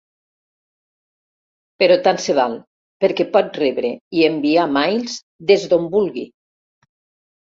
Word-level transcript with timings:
Però 1.83 1.97
tant 2.07 2.17
se 2.23 2.33
val, 2.39 2.55
perquè 3.05 3.27
pot 3.35 3.59
rebre 3.63 3.91
i 4.21 4.25
enviar 4.29 4.63
mails 4.79 5.19
des 5.53 5.67
d'on 5.75 5.87
vulgui. 5.93 6.25